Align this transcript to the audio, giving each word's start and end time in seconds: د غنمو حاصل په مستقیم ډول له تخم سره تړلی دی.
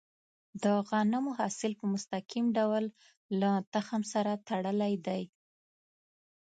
د 0.63 0.65
غنمو 0.89 1.31
حاصل 1.39 1.71
په 1.79 1.85
مستقیم 1.93 2.45
ډول 2.57 2.83
له 3.41 3.49
تخم 3.73 4.01
سره 4.13 4.31
تړلی 4.47 4.93
دی. 5.07 5.23